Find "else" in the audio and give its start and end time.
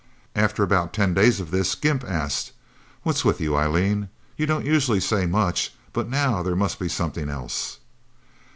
7.29-7.77